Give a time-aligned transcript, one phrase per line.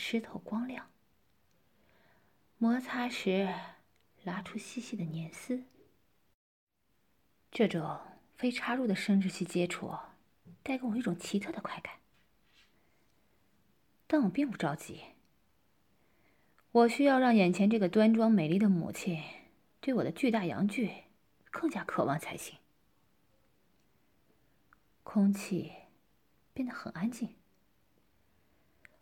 [0.00, 0.90] 湿透光亮。
[2.56, 3.54] 摩擦时，
[4.24, 5.64] 拉出细细的粘丝。
[7.50, 8.00] 这种
[8.34, 9.94] 非插入的生殖器接触，
[10.62, 11.96] 带给我一种奇特的快感。
[14.06, 15.02] 但我并不着急。
[16.72, 19.22] 我需要让眼前这个端庄美丽的母亲，
[19.82, 20.90] 对我的巨大阳具
[21.50, 22.58] 更加渴望才行。
[25.02, 25.72] 空气
[26.54, 27.39] 变得很安静。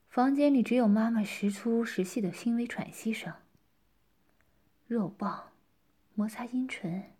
[0.09, 3.33] 房间里只有妈妈时粗时细的轻微喘息声，
[4.87, 5.53] 肉棒
[6.15, 7.13] 摩擦阴唇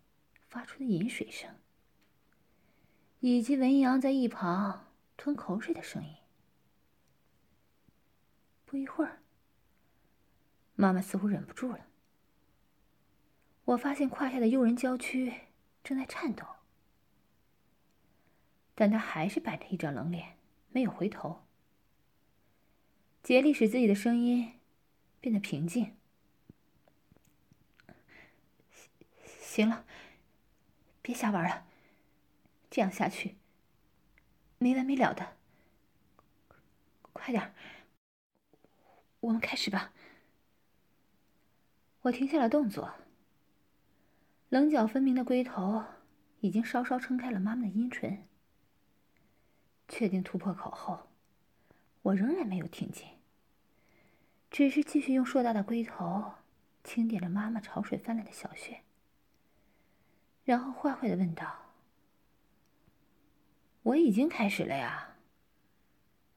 [0.47, 1.55] 发出的饮水声，
[3.19, 6.15] 以及文阳在一旁吞口水的声音。
[8.65, 9.19] 不一会儿，
[10.75, 11.85] 妈妈似乎忍不住了。
[13.65, 15.31] 我发现胯下的诱人娇躯
[15.83, 16.43] 正在颤抖，
[18.73, 20.37] 但她还是摆着一张冷脸，
[20.71, 21.45] 没有回头。
[23.29, 24.53] 竭力使自己的声音
[25.21, 25.95] 变得平静。
[29.39, 29.85] 行了，
[31.03, 31.67] 别瞎玩了，
[32.71, 33.35] 这样下去
[34.57, 35.37] 没完没了的。
[37.13, 37.53] 快点，
[39.19, 39.93] 我们开始吧。
[42.01, 42.95] 我停下了动作，
[44.49, 45.85] 棱角分明的龟头
[46.39, 48.27] 已经稍稍撑开了妈妈的阴唇。
[49.87, 51.07] 确定突破口后。
[52.01, 53.18] 我仍然没有听见，
[54.51, 56.33] 只是继续用硕大的龟头
[56.83, 58.81] 轻点着妈妈潮水泛滥的小穴，
[60.43, 61.73] 然后坏坏的问道
[63.83, 65.15] ：“我已经开始了呀，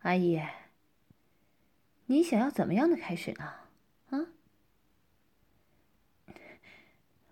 [0.01, 0.41] 阿姨，
[2.07, 3.45] 你想要怎么样的开始呢？
[4.11, 4.27] 啊？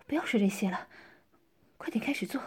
[0.07, 0.89] 不要说这些了，
[1.77, 2.43] 快点开始做。”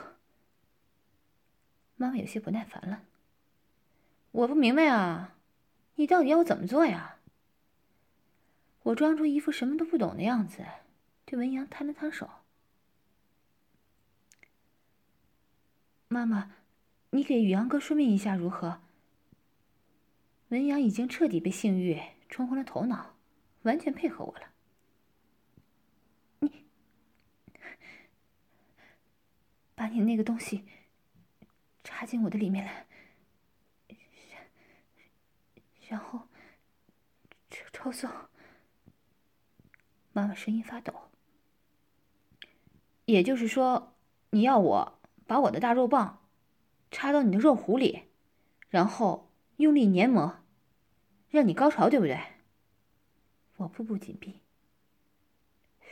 [1.96, 3.04] 妈妈有些不耐烦了，
[4.32, 5.36] 我不明白啊。
[5.96, 7.13] 你到底要我怎么做呀？
[8.84, 10.66] 我装出一副什么都不懂的样子，
[11.26, 12.30] 对文阳摊了摊手。
[16.08, 16.58] 妈妈，
[17.10, 18.82] 你给宇阳哥说明一下如何？
[20.50, 22.00] 文阳已经彻底被性欲
[22.30, 23.16] 冲昏了头脑，
[23.64, 24.52] 完全配合我了。
[26.40, 26.66] 你
[29.74, 30.66] 把你那个东西
[31.84, 32.86] 插进我的里面来。
[35.90, 36.28] 然后
[37.50, 38.12] 抽抽送，
[40.14, 40.94] 妈妈声音发抖。
[43.06, 43.94] 也就是说，
[44.30, 46.26] 你要我把我的大肉棒
[46.90, 48.04] 插到你的肉壶里，
[48.70, 50.42] 然后用力研磨，
[51.30, 52.18] 让你高潮，对不对？
[53.58, 54.40] 我步步紧逼。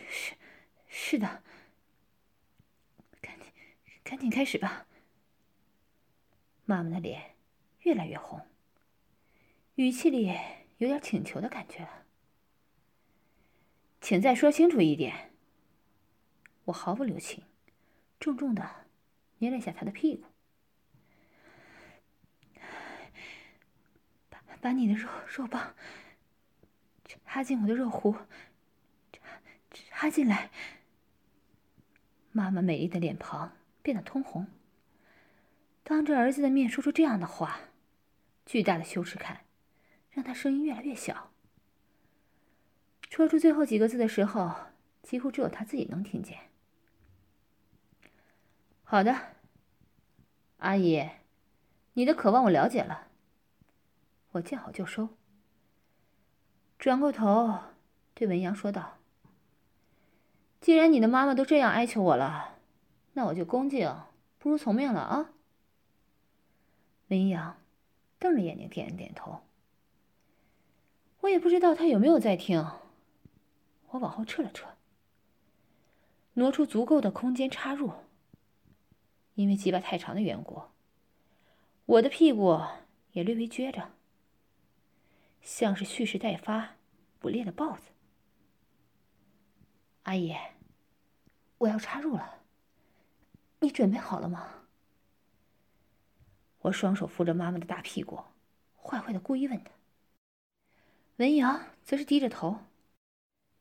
[0.07, 0.35] 是，
[0.87, 1.43] 是的。
[3.19, 3.51] 赶紧，
[4.03, 4.87] 赶紧开始吧。
[6.65, 7.35] 妈妈的脸
[7.81, 8.41] 越来越红。
[9.75, 10.33] 语气里
[10.77, 12.05] 有点请求的感觉了，
[14.01, 15.31] 请再说清楚一点。
[16.66, 17.44] 我毫不留情，
[18.19, 18.88] 重重的
[19.38, 20.25] 捏了一下他的屁股，
[24.29, 25.75] 把把你的肉肉棒
[27.25, 28.16] 插进我的肉壶，
[29.11, 29.22] 插
[29.72, 30.50] 插进来。
[32.31, 34.47] 妈妈美丽的脸庞变得通红，
[35.84, 37.59] 当着儿子的面说出这样的话，
[38.45, 39.45] 巨大的羞耻感。
[40.11, 41.30] 让他声音越来越小，
[43.11, 44.55] 说出最后几个字的时候，
[45.03, 46.39] 几乎只有他自己能听见。
[48.83, 49.13] 好的，
[50.59, 51.09] 阿姨，
[51.91, 53.09] 你的渴望我了解了。
[54.31, 55.09] 我见好就收，
[56.79, 57.59] 转过头
[58.13, 58.99] 对文阳说道
[60.61, 62.59] ：“既然你的妈妈都这样哀求我了，
[63.11, 63.93] 那我就恭敬
[64.39, 65.31] 不如从命了啊。”
[67.09, 67.57] 文阳
[68.17, 69.41] 瞪着眼睛点了点头。
[71.19, 72.66] 我也不知道他有没有在听。
[73.91, 74.68] 我往后撤了撤，
[76.34, 77.94] 挪出足够的空间插入。
[79.35, 80.62] 因为鸡巴太长的缘故，
[81.85, 82.62] 我的屁股
[83.12, 83.91] 也略微撅着，
[85.41, 86.75] 像是蓄势待发、
[87.19, 87.84] 捕猎的豹子。
[90.03, 90.35] 阿姨，
[91.59, 92.41] 我要插入了，
[93.61, 94.66] 你准备好了吗？
[96.59, 98.22] 我双手扶着妈妈的大屁股，
[98.82, 99.72] 坏坏的故意问她。
[101.17, 102.59] 文瑶则是低着头，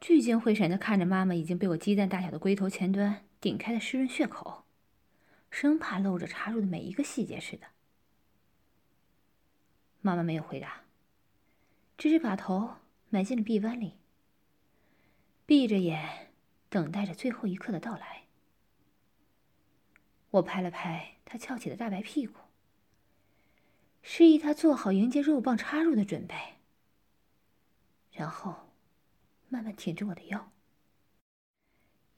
[0.01, 4.65] 聚精会神的看着妈妈已经被我鸡蛋大小的龟头前端顶开的湿润血口，
[5.51, 7.67] 生怕漏着插入的每一个细节似的。
[10.01, 10.85] 妈妈没有回答，
[11.99, 12.77] 只是把头
[13.11, 13.99] 埋进了臂弯里，
[15.45, 16.33] 闭着眼
[16.71, 18.23] 等待着最后一刻的到来。
[20.31, 22.39] 我拍了拍她翘起的大白屁股，
[24.01, 26.35] 示意她做好迎接肉棒插入的准备。
[28.13, 28.70] 然后
[29.51, 30.51] 慢慢挺着我的腰。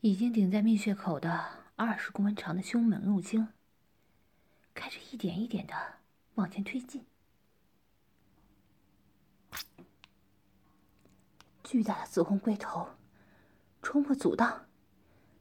[0.00, 3.48] 已经顶在蜜穴口的二十公分长的胸猛入精，
[4.74, 5.74] 开始一点一点的
[6.34, 7.06] 往前推进。
[11.64, 12.90] 巨大的紫红龟头
[13.80, 14.66] 冲破阻挡，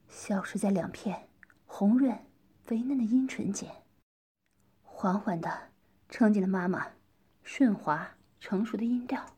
[0.08, 1.28] 消失在两片
[1.66, 2.26] 红润
[2.64, 3.84] 肥嫩的阴唇间，
[4.82, 5.70] 缓缓的
[6.08, 6.92] 撑进了妈妈
[7.42, 9.36] 顺滑成熟的阴调。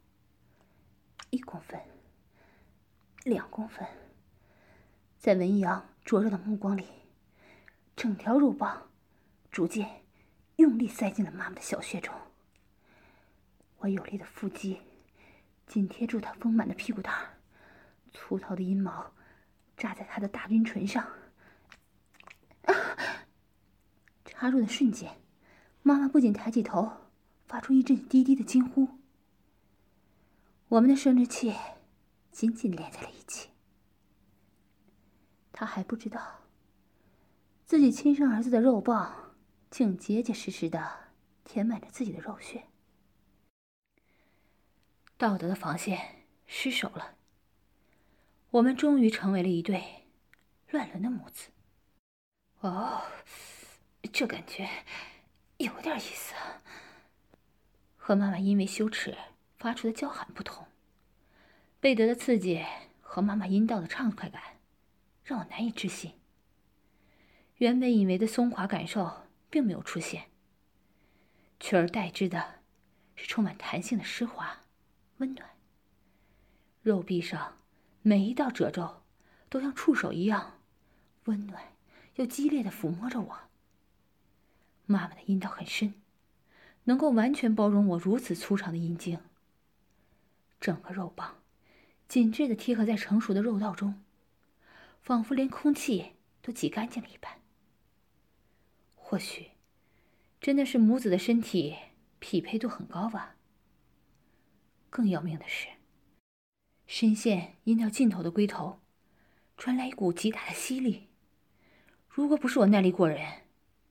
[1.30, 1.80] 一公分，
[3.24, 3.86] 两公分，
[5.18, 6.86] 在文阳灼热的目光里，
[7.96, 8.90] 整条肉棒
[9.50, 10.02] 逐渐
[10.56, 12.14] 用力塞进了妈妈的小穴中。
[13.78, 14.80] 我有力的腹肌。
[15.66, 17.38] 紧贴住他丰满的屁股蛋儿，
[18.12, 19.12] 粗糙的阴毛
[19.78, 21.08] 扎在他的大阴唇上。
[24.26, 25.16] 插入的瞬间，
[25.82, 26.92] 妈妈不仅抬起头，
[27.46, 28.88] 发出一阵低低的惊呼。
[30.68, 31.54] 我们的生殖器
[32.34, 33.50] 紧紧连在了一起。
[35.52, 36.40] 他还不知道，
[37.64, 39.36] 自己亲生儿子的肉棒
[39.70, 41.12] 竟结结实实的
[41.44, 42.66] 填满着自己的肉穴。
[45.16, 47.14] 道德的防线失守了，
[48.50, 50.08] 我们终于成为了一对
[50.70, 51.50] 乱伦的母子。
[52.58, 53.00] 哦，
[54.12, 54.68] 这感觉
[55.58, 56.34] 有点意思。
[57.96, 59.16] 和妈妈因为羞耻
[59.56, 60.66] 发出的叫喊不同，
[61.84, 62.64] 贝德的刺激
[63.02, 64.40] 和妈妈阴道的畅快感
[65.22, 66.12] 让我难以置信。
[67.58, 70.30] 原本以为的松垮感受并没有出现，
[71.60, 72.62] 取而代之的
[73.14, 74.62] 是充满弹性的湿滑。
[75.18, 75.46] 温暖。
[76.80, 77.58] 肉壁上
[78.00, 79.02] 每一道褶皱，
[79.50, 80.60] 都像触手一样，
[81.24, 81.62] 温暖
[82.14, 83.38] 又激烈的抚摸着我。
[84.86, 85.92] 妈妈的阴道很深，
[86.84, 89.18] 能够完全包容我如此粗长的阴茎。
[90.58, 91.42] 整个肉棒
[92.14, 94.00] 紧致的贴合在成熟的肉道中，
[95.02, 97.40] 仿佛连空气都挤干净了一般。
[98.94, 99.50] 或许，
[100.40, 101.74] 真的是母子的身体
[102.20, 103.34] 匹配度很高吧。
[104.90, 105.66] 更要命的是，
[106.86, 108.78] 深陷阴道尽头的龟头，
[109.56, 111.08] 传来一股极大的吸力。
[112.08, 113.42] 如果不是我耐力过人，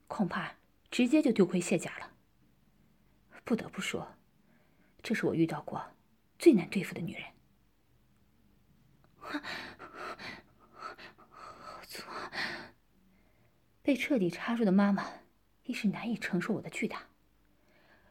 [0.08, 0.56] 恐怕
[0.90, 2.14] 直接就丢盔卸甲了。
[3.44, 4.16] 不得不说，
[5.02, 5.84] 这是我遇到过
[6.40, 7.32] 最难对付的女人。
[11.30, 12.03] 好粗！
[13.81, 15.06] 被彻底插入的妈妈
[15.63, 17.03] 一时难以承受我的巨大，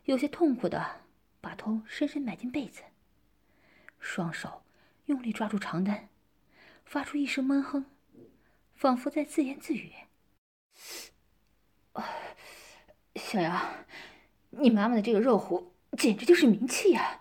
[0.05, 1.03] 有些痛苦的。
[1.43, 2.83] 把头深深埋进被子，
[3.99, 4.63] 双手
[5.07, 6.09] 用力抓住床单，
[6.85, 7.85] 发出一声闷哼，
[8.77, 9.93] 仿佛在自言自语
[13.17, 13.85] ：“小杨，
[14.51, 17.21] 你妈妈的这个肉壶简直就是名器呀！”